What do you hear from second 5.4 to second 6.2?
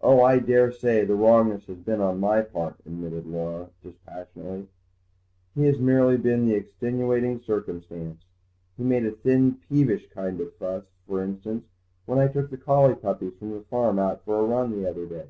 "he has merely